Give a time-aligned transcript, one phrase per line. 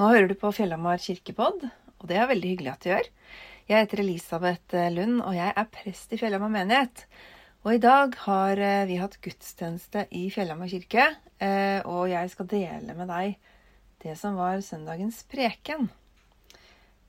[0.00, 1.66] Nå hører du på Fjellhamar kirkepodd,
[2.00, 3.08] og det er veldig hyggelig at du gjør.
[3.68, 7.02] Jeg heter Elisabeth Lund, og jeg er prest i Fjellhamar menighet.
[7.66, 11.04] Og i dag har eh, vi hatt gudstjeneste i Fjellhamar kirke,
[11.44, 13.36] eh, og jeg skal dele med deg
[14.00, 15.90] det som var søndagens preken.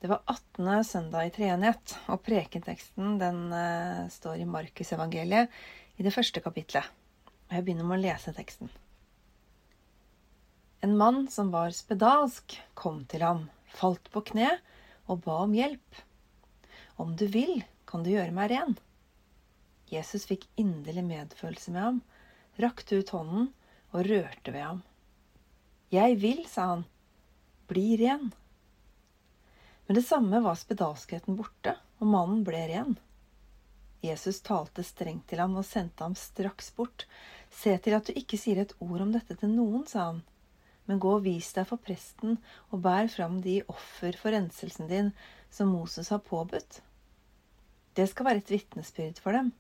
[0.04, 0.84] Det var 18.
[0.92, 5.62] søndag i treenighet, og prekenteksten den eh, står i Markusevangeliet
[5.96, 6.92] i det første kapitlet.
[7.56, 8.68] Jeg begynner med å lese teksten.
[10.84, 14.48] En mann som var spedalsk, kom til ham, falt på kne
[15.06, 16.00] og ba om hjelp.
[16.98, 18.74] Om du vil, kan du gjøre meg ren.
[19.94, 22.00] Jesus fikk inderlig medfølelse med ham,
[22.58, 23.52] rakte ut hånden
[23.92, 24.82] og rørte ved ham.
[25.94, 26.84] Jeg vil, sa han,
[27.70, 28.32] bli ren.
[29.86, 32.98] Med det samme var spedalskheten borte, og mannen ble ren.
[34.02, 37.06] Jesus talte strengt til ham og sendte ham straks bort.
[37.54, 40.24] Se til at du ikke sier et ord om dette til noen, sa han
[40.90, 42.38] men gå og vis deg for presten
[42.70, 45.12] og bær fram de offer for renselsen din
[45.52, 46.82] som Moses har påbudt.
[47.96, 49.52] Det skal være et vitnesbyrd for dem.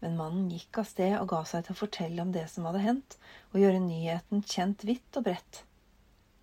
[0.00, 2.84] Men mannen gikk av sted og ga seg til å fortelle om det som hadde
[2.84, 3.18] hendt,
[3.52, 5.62] og gjøre nyheten kjent vidt og bredt.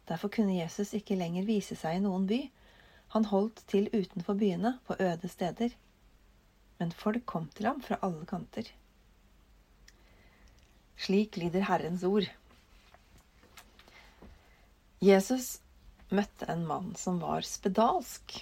[0.10, 2.44] Derfor kunne Jesus ikke lenger vise seg i noen by.
[3.16, 5.74] Han holdt til utenfor byene, på øde steder.
[6.78, 8.68] Men folk kom til ham fra alle kanter.
[11.00, 12.28] Slik lyder Herrens ord.
[15.04, 15.60] Jesus
[16.14, 18.38] møtte en mann som var spedalsk.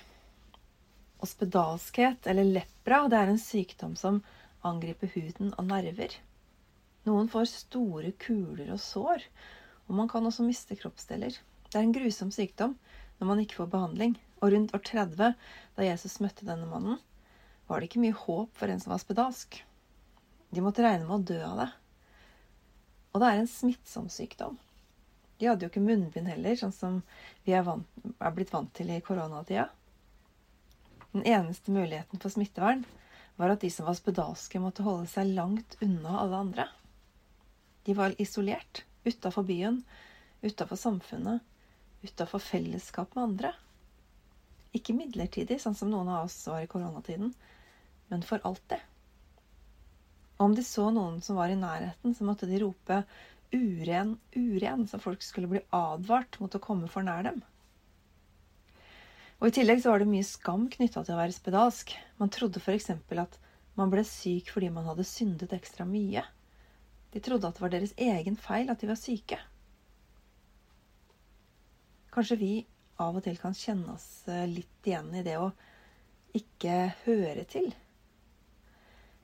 [1.23, 4.22] Og spedalskhet, eller lepra, det er en sykdom som
[4.68, 6.14] angriper huden og nerver.
[7.08, 9.26] Noen får store kuler og sår,
[9.88, 11.36] og man kan også miste kroppsdeler.
[11.70, 12.78] Det er en grusom sykdom
[13.20, 14.17] når man ikke får behandling.
[14.44, 15.34] Og rundt år 30,
[15.78, 17.00] da Jesus møtte denne mannen,
[17.67, 19.62] var det ikke mye håp for en som var spedalsk.
[20.54, 21.70] De måtte regne med å dø av det.
[23.14, 24.60] Og det er en smittsom sykdom.
[25.39, 27.00] De hadde jo ikke munnbind heller, sånn som
[27.45, 27.88] vi er, vant,
[28.20, 29.67] er blitt vant til i koronatida.
[31.14, 32.86] Den eneste muligheten for smittevern
[33.38, 36.67] var at de som var spedalske, måtte holde seg langt unna alle andre.
[37.86, 39.82] De var isolert, utafor byen,
[40.42, 41.42] utafor samfunnet,
[42.04, 43.54] utafor fellesskap med andre.
[44.73, 47.33] Ikke midlertidig, sånn som noen av oss var i koronatiden,
[48.10, 48.82] men for alltid.
[50.42, 53.04] Om de så noen som var i nærheten, så måtte de rope
[53.53, 57.41] uren, uren, så folk skulle bli advart mot å komme for nær dem.
[59.39, 61.93] Og I tillegg så var det mye skam knytta til å være spedalsk.
[62.21, 62.89] Man trodde f.eks.
[62.93, 63.39] at
[63.75, 66.23] man ble syk fordi man hadde syndet ekstra mye.
[67.14, 69.39] De trodde at det var deres egen feil at de var syke.
[72.14, 72.53] Kanskje vi
[73.02, 75.52] av og til kan kjenne oss eh, litt igjen i det å
[76.37, 77.71] ikke høre til.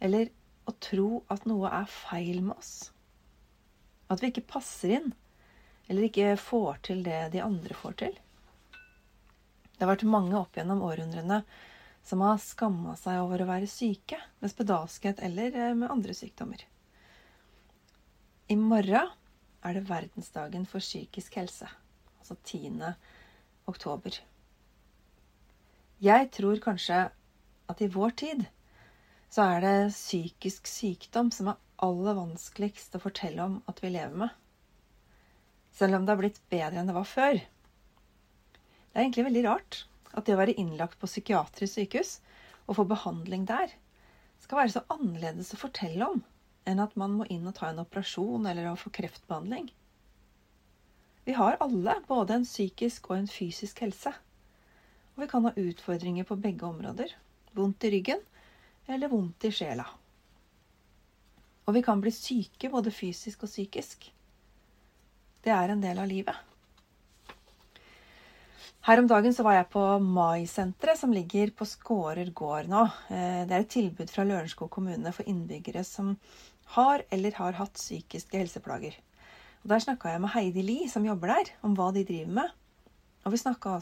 [0.03, 0.31] Eller
[0.69, 2.89] å tro at noe er feil med oss.
[4.09, 5.11] At vi ikke passer inn,
[5.89, 8.15] eller ikke får til det de andre får til.
[9.79, 11.43] Det har vært mange opp gjennom århundrene
[12.05, 16.63] som har skamma seg over å være syke, med spedalskhet eller eh, med andre sykdommer.
[18.49, 19.11] I morgen
[19.61, 21.69] er det verdensdagen for psykisk helse,
[22.19, 22.95] altså 10.
[23.69, 24.17] oktober.
[26.01, 27.05] Jeg tror kanskje
[27.69, 28.45] at i vår tid
[29.29, 34.15] så er det psykisk sykdom som er aller vanskeligst å fortelle om at vi lever
[34.25, 34.33] med.
[35.75, 37.39] Selv om det har blitt bedre enn det var før.
[37.39, 42.17] Det er egentlig veldig rart at det å være innlagt på psykiatrisk sykehus
[42.65, 43.71] og få behandling der,
[44.39, 46.23] skal være så annerledes å fortelle om
[46.69, 49.69] enn at man må inn og ta en operasjon eller å få kreftbehandling.
[51.25, 54.13] Vi har alle både en psykisk og en fysisk helse.
[55.13, 57.11] Og vi kan ha utfordringer på begge områder.
[57.57, 58.21] Vondt i ryggen
[58.89, 59.85] eller vondt i sjela.
[61.69, 64.07] Og vi kan bli syke både fysisk og psykisk.
[65.45, 66.33] Det er en del av livet.
[68.87, 72.87] Her om dagen så var jeg på Mai-senteret, som ligger på Skårer gård nå.
[73.13, 76.15] Eh, det er et tilbud fra Lørenskog kommune for innbyggere som
[76.73, 78.97] har eller har hatt psykiske helseplager.
[79.61, 82.57] Og Der snakka jeg med Heidi Li, som jobber der, om hva de driver med.
[83.27, 83.77] Og vi snakka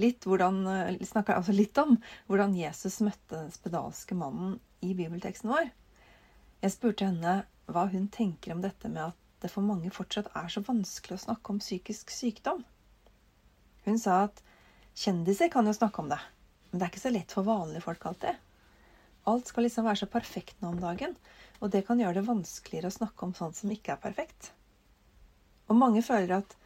[0.00, 1.98] litt, hvordan, altså litt om
[2.30, 5.74] hvordan Jesus møtte den spedalske mannen i bibelteksten vår.
[6.64, 7.32] Jeg spurte henne
[7.68, 11.24] hva hun tenker om dette med at det for mange fortsatt er så vanskelig å
[11.26, 12.62] snakke om psykisk sykdom.
[13.84, 14.40] Hun sa at
[14.96, 16.20] kjendiser kan jo snakke om det,
[16.70, 18.40] men det er ikke så lett for vanlige folk alltid.
[19.28, 21.12] Alt skal liksom være så perfekt nå om dagen,
[21.60, 24.54] og det kan gjøre det vanskeligere å snakke om sånt som ikke er perfekt.
[25.68, 26.56] Og mange føler at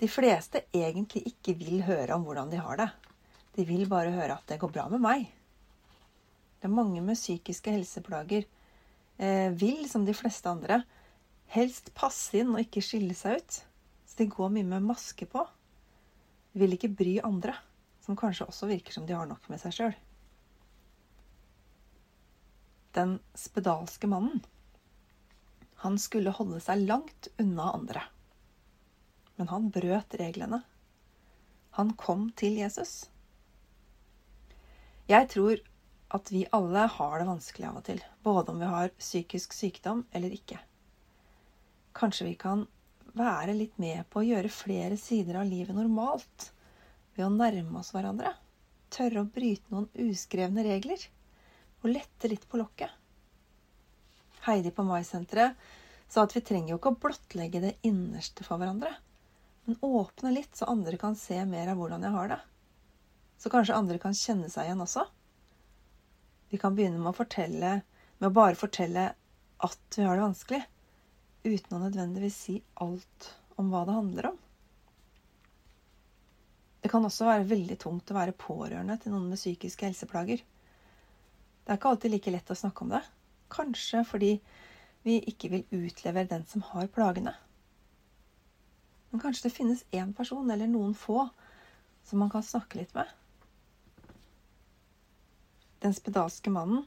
[0.00, 2.90] de fleste egentlig ikke vil høre om hvordan de har det.
[3.60, 5.28] De vil bare høre at det går bra med meg.
[6.56, 8.48] Det er mange med psykiske helseplager
[9.18, 10.80] vil, som de fleste andre,
[11.54, 13.60] helst passe inn og ikke skille seg ut.
[14.08, 15.44] Så de går mye med maske på.
[16.58, 17.54] Vil ikke bry andre,
[18.04, 19.94] som kanskje også virker som de har nok med seg sjøl.
[22.94, 24.44] Den spedalske mannen,
[25.82, 28.04] han skulle holde seg langt unna andre.
[29.36, 30.62] Men han brøt reglene.
[31.74, 33.08] Han kom til Jesus.
[35.10, 35.58] Jeg tror
[36.14, 40.04] at vi alle har det vanskelig av og til, både om vi har psykisk sykdom
[40.14, 40.60] eller ikke.
[41.94, 42.66] Kanskje vi kan
[43.14, 46.50] være litt med på å gjøre flere sider av livet normalt
[47.14, 48.34] ved å nærme oss hverandre.
[48.94, 50.98] Tørre å bryte noen uskrevne regler.
[51.82, 52.90] Og lette litt på lokket.
[54.46, 55.58] Heidi på Mai-senteret
[56.08, 58.92] sa at vi trenger jo ikke å blottlegge det innerste for hverandre.
[59.66, 62.40] Men åpne litt, så andre kan se mer av hvordan jeg har det.
[63.40, 65.04] Så kanskje andre kan kjenne seg igjen også.
[66.54, 67.70] Vi kan begynne med å fortelle,
[68.22, 69.08] med å bare fortelle
[69.66, 70.60] at vi har det vanskelig,
[71.42, 72.52] uten å nødvendigvis si
[72.84, 73.26] alt
[73.58, 74.36] om hva det handler om.
[76.78, 80.44] Det kan også være veldig tungt å være pårørende til noen med psykiske helseplager.
[80.46, 83.02] Det er ikke alltid like lett å snakke om det.
[83.50, 84.30] Kanskje fordi
[85.02, 87.34] vi ikke vil utlevere den som har plagene.
[89.10, 91.24] Men kanskje det finnes én person eller noen få
[92.06, 93.10] som man kan snakke litt med.
[95.84, 96.86] Den spedalske mannen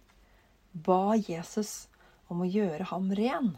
[0.73, 1.85] ba Jesus
[2.33, 3.51] om å gjøre ham ren.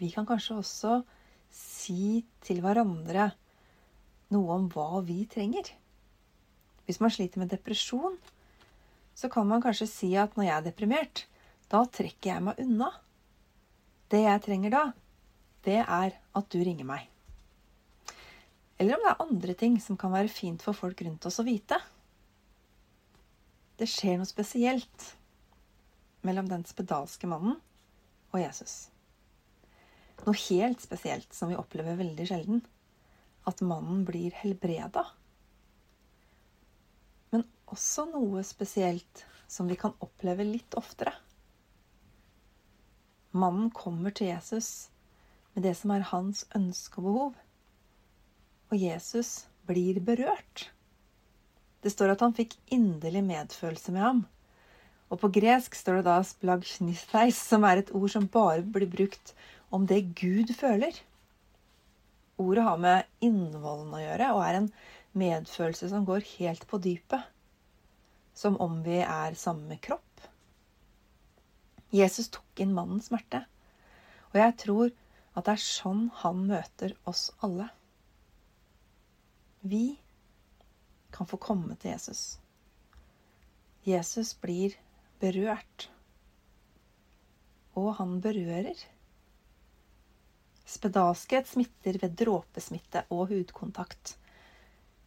[0.00, 0.94] Vi kan kanskje også
[1.54, 3.28] si til hverandre
[4.34, 5.70] noe om hva vi trenger.
[6.86, 8.16] Hvis man sliter med depresjon,
[9.14, 11.24] så kan man kanskje si at når jeg er deprimert,
[11.70, 12.90] da trekker jeg meg unna.
[14.10, 14.84] Det jeg trenger da,
[15.66, 17.06] det er at du ringer meg.
[18.80, 21.46] Eller om det er andre ting som kan være fint for folk rundt oss å
[21.46, 21.78] vite.
[23.80, 25.10] Det skjer noe spesielt
[26.26, 27.56] mellom den spedalske mannen
[28.30, 28.90] og Jesus
[30.26, 32.62] noe helt spesielt som vi opplever veldig sjelden.
[33.48, 35.06] At mannen blir helbreda.
[37.32, 41.14] Men også noe spesielt som vi kan oppleve litt oftere.
[43.30, 44.90] Mannen kommer til Jesus
[45.54, 47.38] med det som er hans ønske og behov.
[48.70, 50.68] Og Jesus blir berørt.
[51.80, 54.20] Det står at han fikk inderlig medfølelse med ham.
[55.10, 59.32] Og på gresk står det da splagchnistheis, som er et ord som bare blir brukt
[59.74, 60.94] om det Gud føler.
[62.40, 64.68] Ordet har med innvollen å gjøre og er en
[65.18, 67.26] medfølelse som går helt på dypet.
[68.36, 70.04] Som om vi er samme kropp.
[71.90, 73.42] Jesus tok inn mannens smerte.
[74.30, 74.92] Og jeg tror
[75.34, 77.66] at det er sånn han møter oss alle.
[79.66, 79.98] Vi
[81.12, 82.38] kan få komme til Jesus.
[83.86, 84.76] Jesus blir
[85.20, 85.88] berørt.
[87.78, 88.76] Og han berører.
[90.68, 94.16] Spedalskhet smitter ved dråpesmitte og hudkontakt.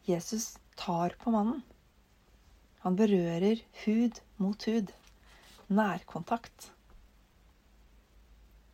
[0.09, 1.61] Jesus tar på mannen.
[2.83, 4.91] Han berører hud mot hud.
[5.71, 6.71] Nærkontakt.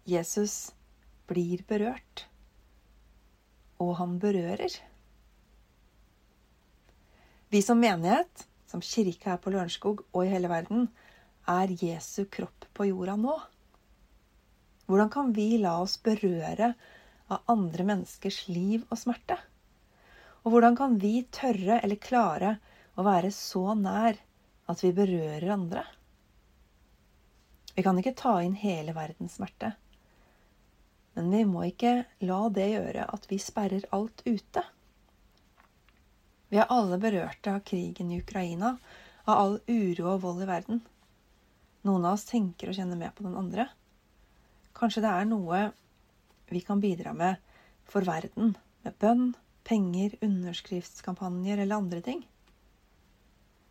[0.10, 0.72] Jesus
[1.30, 2.26] blir berørt.
[3.78, 4.80] Og han berører.
[7.50, 10.84] Vi som menighet, som kirke her på Lørenskog og i hele verden,
[11.50, 13.40] er Jesu kropp på jorda nå.
[14.86, 16.76] Hvordan kan vi la oss berøre
[17.34, 19.40] av andre menneskers liv og smerte?
[20.46, 22.56] Og hvordan kan vi tørre eller klare
[22.94, 24.22] å være så nær
[24.70, 25.88] at vi berører andre?
[27.74, 29.74] Vi kan ikke ta inn hele verdens smerte.
[31.18, 34.70] Men vi må ikke la det gjøre at vi sperrer alt ute.
[36.50, 38.74] Vi er alle berørte av krigen i Ukraina,
[39.30, 40.80] av all uro og vold i verden.
[41.86, 43.68] Noen av oss tenker og kjenner med på den andre.
[44.78, 45.62] Kanskje det er noe
[46.50, 47.38] vi kan bidra med
[47.90, 49.32] for verden, med bønn,
[49.68, 52.24] penger, underskriftskampanjer eller andre ting.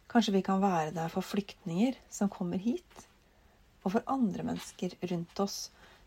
[0.09, 3.09] Kanskje vi kan være der for flyktninger som kommer hit,
[3.83, 5.59] og for andre mennesker rundt oss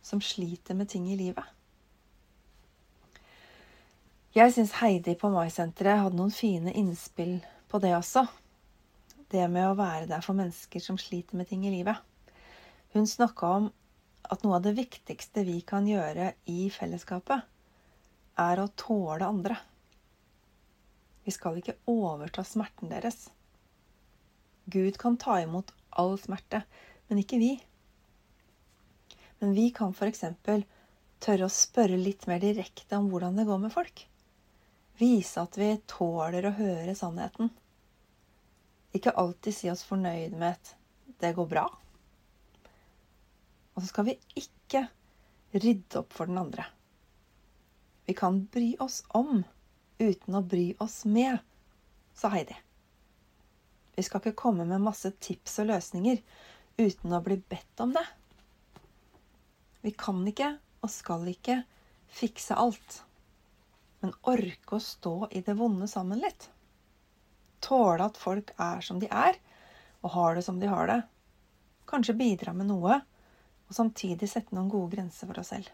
[0.01, 1.46] som sliter med ting i livet.
[4.32, 7.34] Jeg syns Heidi på Mai-senteret hadde noen fine innspill
[7.68, 8.22] på det også.
[9.28, 11.98] Det med å være der for mennesker som sliter med ting i livet.
[12.96, 13.66] Hun snakka om
[14.32, 17.44] at noe av det viktigste vi kan gjøre i fellesskapet,
[18.40, 19.58] er å tåle andre.
[21.28, 23.26] Vi skal ikke overta smerten deres.
[24.72, 26.62] Gud kan ta imot all smerte,
[27.10, 27.50] men ikke vi.
[29.44, 30.24] Men vi kan f.eks.
[31.20, 34.06] tørre å spørre litt mer direkte om hvordan det går med folk.
[35.00, 37.52] Vise at vi tåler å høre sannheten.
[38.96, 40.74] Ikke alltid si oss fornøyd med at
[41.22, 41.66] det går bra.
[43.72, 44.88] Og så skal vi ikke
[45.56, 46.66] rydde opp for den andre.
[48.06, 49.44] Vi kan bry oss om
[50.02, 51.38] uten å bry oss med,
[52.18, 52.58] sa Heidi.
[53.96, 56.20] Vi skal ikke komme med masse tips og løsninger
[56.82, 58.04] uten å bli bedt om det.
[59.82, 61.62] Vi kan ikke og skal ikke
[62.12, 63.02] fikse alt,
[64.01, 66.50] men orke å stå i det vonde sammen litt.
[67.62, 69.38] Tåle at folk er som de er,
[70.01, 71.01] og har det som de har det.
[71.89, 72.98] Kanskje bidra med noe,
[73.70, 75.70] og samtidig sette noen gode grenser for oss selv.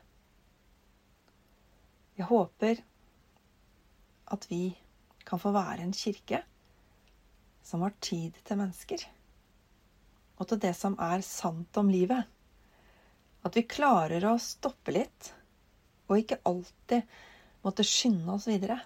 [2.18, 2.82] Jeg håper
[4.34, 4.62] at vi
[5.28, 6.42] kan få være en kirke
[7.64, 9.02] som har tid til mennesker,
[10.38, 12.28] og til det som er sant om livet.
[13.48, 15.32] At vi klarer å stoppe litt,
[16.08, 17.08] og ikke alltid
[17.66, 18.80] måtte skynde oss videre.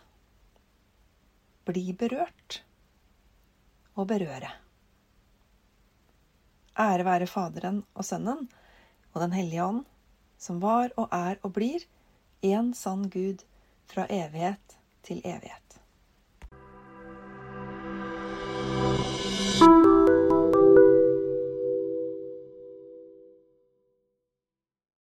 [1.67, 2.61] Bli berørt
[3.95, 4.51] og berøre.
[6.79, 8.47] Ære være Faderen og Sønnen
[9.11, 9.83] og Den hellige ånd,
[10.39, 11.83] som var og er og blir
[12.47, 13.43] en sann Gud
[13.91, 15.60] fra evighet til evighet.